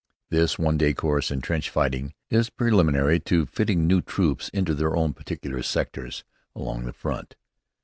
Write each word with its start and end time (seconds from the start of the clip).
This 0.31 0.57
one 0.57 0.79
day 0.79 0.95
course 0.95 1.29
in 1.29 1.41
trench 1.41 1.69
fighting 1.69 2.15
is 2.31 2.49
preliminary 2.49 3.19
to 3.19 3.45
fitting 3.45 3.85
new 3.85 4.01
troops 4.01 4.49
into 4.49 4.73
their 4.73 4.95
own 4.95 5.13
particular 5.13 5.61
sectors 5.61 6.23
along 6.55 6.85
the 6.85 6.91
front. 6.93 7.35